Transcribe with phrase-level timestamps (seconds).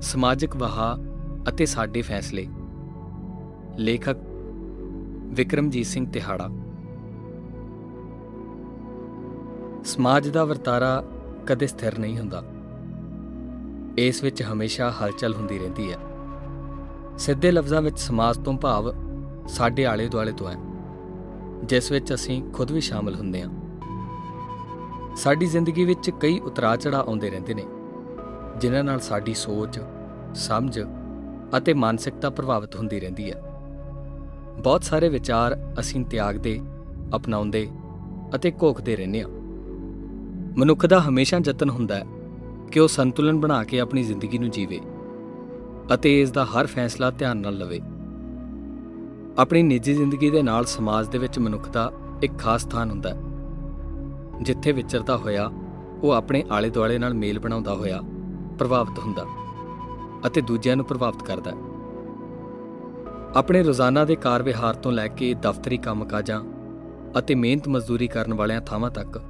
[0.00, 0.96] ਸਮਾਜਿਕ ਵਹਾ
[1.48, 2.46] ਅਤੇ ਸਾਡੇ ਫੈਸਲੇ।
[3.76, 4.16] ਲੇਖਕ
[5.24, 6.48] ਵਿਕਰਮਜੀਤ ਸਿੰਘ ਤਿਹਾੜਾ।
[9.84, 11.04] ਸਮਾਜ ਦਾ ਵਰਤਾਰਾ
[11.46, 12.42] ਕਦੇ ਸਥਿਰ ਨਹੀਂ ਹੁੰਦਾ।
[13.98, 15.96] ਇਸ ਵਿੱਚ ਹਮੇਸ਼ਾ ਹਲਚਲ ਹੁੰਦੀ ਰਹਿੰਦੀ ਹੈ।
[17.18, 18.94] ਸਿੱਧੇ ਲਫ਼ਜ਼ਾਂ ਵਿੱਚ ਸਮਾਜ ਤੋਂ ਭਾਵ
[19.48, 20.56] ਸਾਡੇ ਆਲੇ ਦੁਆਲੇ ਤੋਂ ਹੈ,
[21.64, 23.67] ਜਿਸ ਵਿੱਚ ਅਸੀਂ ਖੁਦ ਵੀ ਸ਼ਾਮਲ ਹੁੰਦੇ ਹਾਂ।
[25.18, 27.64] ਸਾਡੀ ਜ਼ਿੰਦਗੀ ਵਿੱਚ ਕਈ ਉਤਰਾਅ ਚੜ੍ਹਾਅ ਆਉਂਦੇ ਰਹਿੰਦੇ ਨੇ,
[28.60, 29.78] ਜਿਨ੍ਹਾਂ ਨਾਲ ਸਾਡੀ ਸੋਚ,
[30.34, 30.80] ਸਮਝ
[31.56, 33.42] ਅਤੇ ਮਾਨਸਿਕਤਾ ਪ੍ਰਭਾਵਿਤ ਹੁੰਦੀ ਰਹਿੰਦੀ ਹੈ।
[34.58, 36.60] ਬਹੁਤ ਸਾਰੇ ਵਿਚਾਰ ਅਸੀਂ ਤਿਆਗਦੇ,
[37.16, 37.68] ਅਪਣਾਉਂਦੇ
[38.34, 39.28] ਅਤੇ ਘੋਖਦੇ ਰਹਿੰਦੇ ਹਾਂ।
[40.58, 42.04] ਮਨੁੱਖ ਦਾ ਹਮੇਸ਼ਾ ਯਤਨ ਹੁੰਦਾ ਹੈ
[42.72, 44.80] ਕਿ ਉਹ ਸੰਤੁਲਨ ਬਣਾ ਕੇ ਆਪਣੀ ਜ਼ਿੰਦਗੀ ਨੂੰ ਜੀਵੇ
[45.94, 47.80] ਅਤੇ ਇਸ ਦਾ ਹਰ ਫੈਸਲਾ ਧਿਆਨ ਨਾਲ ਲਵੇ।
[49.38, 51.92] ਆਪਣੀ ਨਿੱਜੀ ਜ਼ਿੰਦਗੀ ਦੇ ਨਾਲ ਸਮਾਜ ਦੇ ਵਿੱਚ ਮਨੁੱਖ ਦਾ
[52.22, 53.27] ਇੱਕ ਖਾਸ ਸਥਾਨ ਹੁੰਦਾ ਹੈ।
[54.42, 55.50] ਜਿੱਥੇ ਵਿਚਰਦਾ ਹੋਇਆ,
[56.02, 58.00] ਉਹ ਆਪਣੇ ਆਲੇ ਦੁਆਲੇ ਨਾਲ ਮੇਲ ਬਣਾਉਂਦਾ ਹੋਇਆ
[58.58, 59.24] ਪ੍ਰਭਾਵਿਤ ਹੁੰਦਾ
[60.26, 61.56] ਅਤੇ ਦੂਜਿਆਂ ਨੂੰ ਪ੍ਰਭਾਵਿਤ ਕਰਦਾ। ਹੈ
[63.36, 66.44] ਆਪਣੇ ਰੋਜ਼ਾਨਾ ਦੇ ਕਾਰ ਵਿਹਾਰ ਤੋਂ ਲੈ ਕੇ ਦਫ਼ਤਰੀ ਕੰਮਕਾਜਾਂ
[67.18, 69.20] ਅਤੇ ਮਿਹਨਤ ਮਜ਼ਦੂਰੀ ਕਰਨ ਵਾਲਿਆਂ ਥਾਵਾਂ ਤੱਕ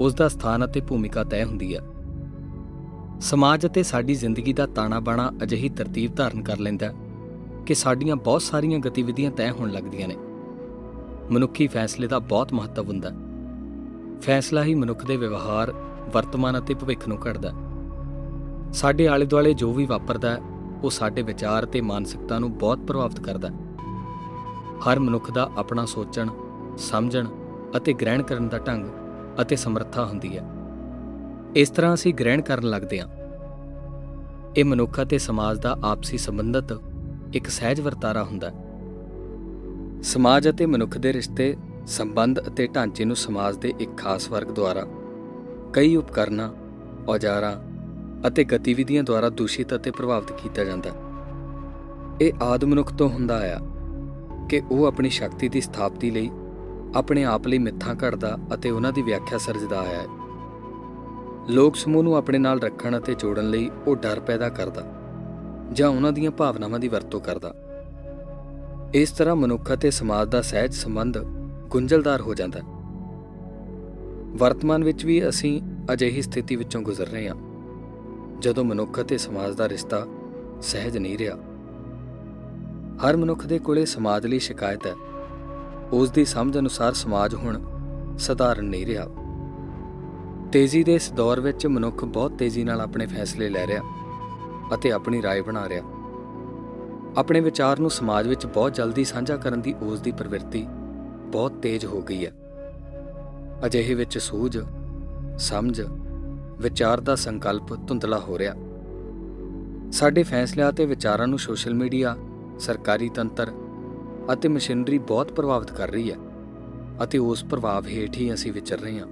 [0.00, 1.80] ਉਸ ਦਾ ਸਥਾਨ ਅਤੇ ਭੂਮਿਕਾ ਤੈਅ ਹੁੰਦੀ ਹੈ।
[3.20, 6.92] ਸਮਾਜ ਅਤੇ ਸਾਡੀ ਜ਼ਿੰਦਗੀ ਦਾ ਤਾਣਾ ਬਾਣਾ ਅਜਿਹੀ ਤਰਤੀਬ ਧਾਰਨ ਕਰ ਲੈਂਦਾ
[7.66, 10.16] ਕਿ ਸਾਡੀਆਂ ਬਹੁਤ ਸਾਰੀਆਂ ਗਤੀਵਿਧੀਆਂ ਤੈਅ ਹੋਣ ਲੱਗਦੀਆਂ ਨੇ।
[11.30, 13.10] ਮਨੁੱਖੀ ਫੈਸਲੇ ਦਾ ਬਹੁਤ ਮਹੱਤਵ ਹੁੰਦਾ
[14.22, 15.72] ਫੈਸਲਾ ਹੀ ਮਨੁੱਖ ਦੇ ਵਿਵਹਾਰ,
[16.14, 17.52] ਵਰਤਮਾਨ ਅਤੇ ਭਵਿੱਖ ਨੂੰ ਘੜਦਾ
[18.72, 20.38] ਸਾਡੇ ਆਲੇ ਦੁਆਲੇ ਜੋ ਵੀ ਵਾਪਰਦਾ ਹੈ,
[20.84, 23.48] ਉਹ ਸਾਡੇ ਵਿਚਾਰ ਤੇ ਮਾਨਸਿਕਤਾ ਨੂੰ ਬਹੁਤ ਪ੍ਰਭਾਵਿਤ ਕਰਦਾ
[24.80, 26.28] ਹਰ ਮਨੁੱਖ ਦਾ ਆਪਣਾ ਸੋਚਣ,
[26.78, 27.26] ਸਮਝਣ
[27.76, 28.86] ਅਤੇ ਗ੍ਰਹਿਣ ਕਰਨ ਦਾ ਢੰਗ
[29.40, 30.44] ਅਤੇ ਸਮਰੱਥਾ ਹੁੰਦੀ ਹੈ।
[31.56, 33.08] ਇਸ ਤਰ੍ਹਾਂ ਅਸੀਂ ਗ੍ਰਹਿਣ ਕਰਨ ਲੱਗਦੇ ਹਾਂ।
[34.56, 36.80] ਇਹ ਮਨੁੱਖ ਅਤੇ ਸਮਾਜ ਦਾ ਆਪਸੀ ਸੰਬੰਧਤ
[37.34, 38.54] ਇੱਕ ਸਹਿਜ ਵਰਤਾਰਾ ਹੁੰਦਾ ਹੈ।
[40.02, 44.86] ਸਮਾਜ ਅਤੇ ਮਨੁੱਖ ਦੇ ਰਿਸ਼ਤੇ ਸੰਬੰਧ ਅਤੇ ਢਾਂਚੇ ਨੂੰ ਸਮਾਜ ਦੇ ਇੱਕ ਖਾਸ ਵਰਗ ਦੁਆਰਾ,
[45.72, 46.50] ਕਈ ਉਪਕਰਨਾਂ,
[47.08, 47.56] ਔਜ਼ਾਰਾਂ
[48.28, 50.96] ਅਤੇ ਗਤੀਵਿਧੀਆਂ ਦੁਆਰਾ ਦੂਸ਼ਿਤ ਅਤੇ ਪ੍ਰਭਾਵਿਤ ਕੀਤਾ ਜਾਂਦਾ। ਹੈ
[52.20, 53.60] ਇਹ ਆਦਮ ਮਨੁੱਖ ਤੋਂ ਹੁੰਦਾ ਆਇਆ
[54.48, 56.30] ਕਿ ਉਹ ਆਪਣੀ ਸ਼ਕਤੀ ਦੀ ਸਥਾਪਤੀ ਲਈ
[56.94, 60.06] ਆਪਣੇ ਆਪ ਲਈ ਮਿੱਥਾਂ ਘੜਦਾ ਅਤੇ ਉਹਨਾਂ ਦੀ ਵਿਆਖਿਆ ਸਰਜਦਾ ਆਇਆ ਹੈ।
[61.50, 64.84] ਲੋਕ ਸਮੂਹ ਨੂੰ ਆਪਣੇ ਨਾਲ ਰੱਖਣ ਅਤੇ ਜੋੜਨ ਲਈ ਉਹ ਡਰ ਪੈਦਾ ਕਰਦਾ
[65.72, 67.54] ਜਾਂ ਉਹਨਾਂ ਦੀਆਂ ਭਾਵਨਾਵਾਂ ਦੀ ਵਰਤੋਂ ਕਰਦਾ।
[68.94, 71.39] ਇਸ ਤਰ੍ਹਾਂ ਮਨੁੱਖ ਅਤੇ ਸਮਾਜ ਦਾ ਸਹਿਜ ਸੰਬੰਧ
[71.69, 72.59] ਗੁੰਝਲਦਾਰ ਹੋ ਜਾਂਦਾ
[74.37, 75.61] ਵਰਤਮਾਨ ਵਿੱਚ ਵੀ ਅਸੀਂ
[75.93, 77.35] ਅਜਿਹੀ ਸਥਿਤੀ ਵਿੱਚੋਂ ਗੁਜ਼ਰ ਰਹੇ ਹਾਂ
[78.41, 80.05] ਜਦੋਂ ਮਨੁੱਖ ਅਤੇ ਸਮਾਜ ਦਾ ਰਿਸ਼ਤਾ
[80.61, 81.35] ਸਹਿਜ ਨਹੀਂ ਰਿਹਾ
[83.05, 84.93] ਹਰ ਮਨੁੱਖ ਦੇ ਕੋਲੇ ਸਮਾਜ ਲਈ ਸ਼ਿਕਾਇਤ ਹੈ
[85.93, 87.59] ਉਸ ਦੀ ਸਮਝ ਅਨੁਸਾਰ ਸਮਾਜ ਹੁਣ
[88.17, 89.07] ਸਧਾਰਨ ਨਹੀਂ ਰਿਹਾ
[90.51, 93.81] ਤੇਜ਼ੀ ਦੇ ਇਸ ਦੌਰ ਵਿੱਚ ਮਨੁੱਖ ਬਹੁਤ ਤੇਜ਼ੀ ਨਾਲ ਆਪਣੇ ਫੈਸਲੇ ਲੈ ਰਿਹਾ
[94.73, 95.83] ਅਤੇ ਆਪਣੀ رائے ਬਣਾ ਰਿਹਾ
[97.17, 100.67] ਆਪਣੇ ਵਿਚਾਰ ਨੂੰ ਸਮਾਜ ਵਿੱਚ ਬਹੁਤ ਜਲਦੀ ਸਾਂਝਾ ਕਰਨ ਦੀ ਉਸ ਦੀ ਪ੍ਰਵਿਰਤੀ
[101.30, 102.32] ਬਹੁਤ ਤੇਜ਼ ਹੋ ਗਈ ਹੈ।
[103.66, 104.58] ਅਜਿਹੇ ਵਿੱਚ ਸੂਝ,
[105.38, 105.80] ਸਮਝ,
[106.58, 108.54] ਵਿਚਾਰ ਦਾ ਸੰਕਲਪ ਧੁੰਦਲਾ ਹੋ ਰਿਹਾ।
[109.92, 112.16] ਸਾਡੇ ਫੈਸਲਿਆਂ ਤੇ ਵਿਚਾਰਾਂ ਨੂੰ ਸੋਸ਼ਲ ਮੀਡੀਆ,
[112.58, 113.52] ਸਰਕਾਰੀ ਤੰਤਰ
[114.32, 116.16] ਅਤੇ ਮਸ਼ੀਨਰੀ ਬਹੁਤ ਪ੍ਰਭਾਵਿਤ ਕਰ ਰਹੀ ਹੈ
[117.02, 119.06] ਅਤੇ ਉਸ ਪ੍ਰਭਾਵ ਹੇਠ ਹੀ ਅਸੀਂ ਵਿਚਰ ਰਹੇ ਹਾਂ।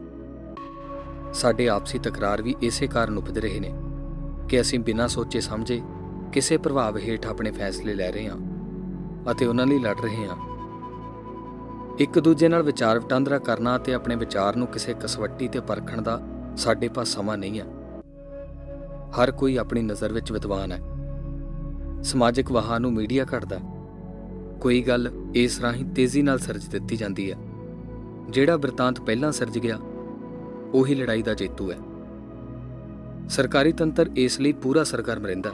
[1.32, 3.74] ਸਾਡੇ ਆਪਸੀ ਤਕਰਾਰ ਵੀ ਇਸੇ ਕਾਰਨ ਉਪਜ ਰਹੇ ਨੇ
[4.48, 5.82] ਕਿ ਅਸੀਂ ਬਿਨਾਂ ਸੋਚੇ ਸਮਝੇ
[6.32, 8.36] ਕਿਸੇ ਪ੍ਰਭਾਵ ਹੇਠ ਆਪਣੇ ਫੈਸਲੇ ਲੈ ਰਹੇ ਹਾਂ
[9.30, 10.47] ਅਤੇ ਉਹਨਾਂ ਲਈ ਲੜ ਰਹੇ ਹਾਂ।
[11.98, 16.20] ਇੱਕ ਦੂਜੇ ਨਾਲ ਵਿਚਾਰ ਵਟਾਂਦਰਾ ਕਰਨਾ ਅਤੇ ਆਪਣੇ ਵਿਚਾਰ ਨੂੰ ਕਿਸੇ ਕਸਵੱਟੀ ਤੇ ਪਰਖਣ ਦਾ
[16.56, 17.64] ਸਾਡੇ ਪਾਸ ਸਮਾਂ ਨਹੀਂ ਹੈ।
[19.10, 20.80] ਹਰ ਕੋਈ ਆਪਣੀ ਨਜ਼ਰ ਵਿੱਚ ਵਿਦਵਾਨ ਹੈ।
[22.02, 23.58] ਸਮਾਜਿਕ ਵਾਹਾਂ ਨੂੰ ਮੀਡੀਆ ਘੜਦਾ
[24.60, 27.36] ਕੋਈ ਗੱਲ ਇਸ ਰਾਹੀਂ ਤੇਜ਼ੀ ਨਾਲ ਸਰਜ ਦਿੱਤੀ ਜਾਂਦੀ ਹੈ।
[28.30, 29.78] ਜਿਹੜਾ ਵਰਤਾਂਤ ਪਹਿਲਾਂ ਸਰਜ ਗਿਆ,
[30.74, 31.76] ਉਹੀ ਲੜਾਈ ਦਾ ਜੇਤੂ ਹੈ।
[33.28, 35.50] ਸਰਕਾਰੀ ਤੰਤਰ ਇਸ ਲਈ ਪੂਰਾ ਸਰਗਰਮ ਰਹਿੰਦਾ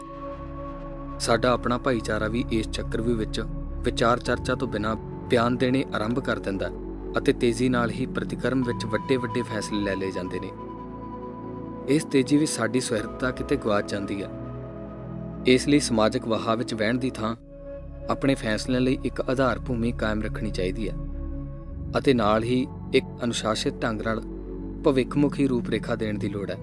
[1.21, 3.41] ਸਾਡਾ ਆਪਣਾ ਭਾਈਚਾਰਾ ਵੀ ਇਸ ਚੱਕਰਵਿਊਹ ਵਿੱਚ
[3.84, 6.70] ਵਿਚਾਰ ਚਰਚਾ ਤੋਂ ਬਿਨਾਂ ਬਿਆਨ ਦੇਣੇ ਆਰੰਭ ਕਰ ਦਿੰਦਾ
[7.18, 10.50] ਅਤੇ ਤੇਜ਼ੀ ਨਾਲ ਹੀ ਪ੍ਰਤੀਕਰਮ ਵਿੱਚ ਵੱਡੇ ਵੱਡੇ ਫੈਸਲੇ ਲੈ ਲਏ ਜਾਂਦੇ ਨੇ।
[11.88, 14.28] ਇਸ ਤੇਜ਼ੀ ਵਿੱਚ ਸਾਡੀ ਸੁਹਿਰਦਤਾ ਕਿਤੇ ਗਵਾਚ ਜਾਂਦੀ ਹੈ
[15.46, 17.36] ਇਸ ਲਈ ਸਮਾਜਿਕ ਵਾਹਾ ਵਿੱਚ ਵਹਿਣ ਦੀ ਥਾਂ
[18.10, 20.94] ਆਪਣੇ ਫੈਸਲਿਆਂ ਲਈ ਇੱਕ ਆਧਾਰ ਭੂਮੀ ਕਾਇਮ ਰੱਖਣੀ ਚਾਹੀਦੀ ਹੈ
[21.98, 24.20] ਅਤੇ ਨਾਲ ਹੀ ਇੱਕ ਅਨੁਸ਼ਾਸਿਤ ਢੰਗ ਨਾਲ
[24.84, 26.56] ਭਵਿੱਖਮੁਖੀ ਰੂਪਰੇਖਾ ਦੇਣ ਦੀ ਲੋੜ ਹੈ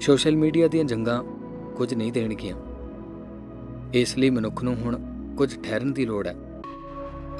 [0.00, 1.22] ਸੋਸ਼ਲ ਮੀਡੀਆ ਦੀਆਂ ਜੰਗਾਂ
[1.76, 2.56] ਕੁਝ ਨਹੀਂ ਦੇਣਗੀਆਂ।
[3.94, 4.98] ਇਸ ਲਈ ਮਨੁੱਖ ਨੂੰ ਹੁਣ
[5.36, 6.34] ਕੁਝ ਠਹਿਰਨ ਦੀ ਲੋੜ ਹੈ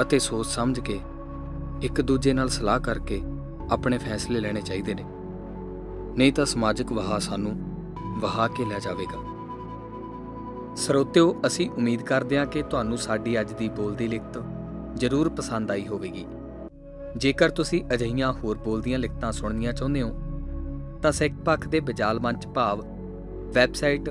[0.02, 1.00] ਅਤੇ ਸੋਚ ਸਮਝ ਕੇ
[1.82, 3.23] ਇੱਕ ਦੂਜੇ ਨਾਲ ਸਲਾਹ ਕਰਕੇ
[3.70, 5.05] ਆਪਣੇ ਫੈਸਲੇ ਲੈਣੇ ਚਾਹੀਦੇ ਨੇ।
[6.17, 7.52] ਨਹੀਂ ਤਾਂ ਸਮਾਜਿਕ ਵਹਾ ਸਾਨੂੰ
[8.20, 9.31] ਵਹਾ ਕੇ ਲੈ ਜਾਵੇਗਾ।
[10.76, 14.43] ਸਰੋਤਿਓ, ਅਸੀਂ ਉਮੀਦ ਕਰਦੇ ਹਾਂ ਕਿ ਤੁਹਾਨੂੰ ਸਾਡੀ ਅੱਜ ਦੀ ਬੋਲਦੀ ਲਿਖਤ
[14.94, 16.26] ਜ਼ਰੂਰ ਪਸੰਦ ਆਈ ਹੋਵੇਗੀ।
[17.17, 20.12] ਜੇਕਰ ਤੁਸੀਂ ਅਜਿਹੀਆਂ ਹੋਰ ਬੋਲਦੀਆਂ ਲਿਖਤਾਂ ਸੁਣਨੀਆਂ ਚਾਹੁੰਦੇ ਹੋ,
[21.02, 22.85] ਤਾਂ ਸਿੱਖ ਪੱਖ ਦੇ ਵਿਜਾਲ ਮੰਚ ਭਾਵ
[23.55, 24.08] ਵੈਬਸਾਈਟ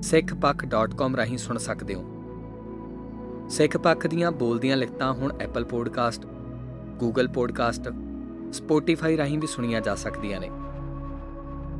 [0.00, 2.19] sikhpakh.com ਰਾਹੀਂ ਸੁਣ ਸਕਦੇ ਹੋ।
[3.50, 6.26] ਸਿੱਖ ਪੱਖ ਦੀਆਂ ਬੋਲਦੀਆਂ ਲਿਖਤਾਂ ਹੁਣ Apple Podcast
[6.98, 7.88] Google Podcast
[8.52, 10.50] Spotify ਰਾਹੀਂ ਵੀ ਸੁਣੀਆਂ ਜਾ ਸਕਦੀਆਂ ਨੇ।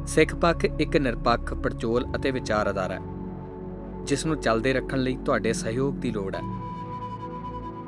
[0.07, 3.01] ਸਿੱਖ ਪੱਖ ਇੱਕ ਨਿਰਪੱਖ ਪੜਚੋਲ ਅਤੇ ਵਿਚਾਰ ਅਦਾਰਾ ਹੈ,
[4.05, 6.41] ਜਿਸ ਨੂੰ ਚੱਲਦੇ ਰੱਖਣ ਲਈ ਤੁਹਾਡੇ ਸਹਿਯੋਗ ਦੀ ਲੋੜ ਹੈ।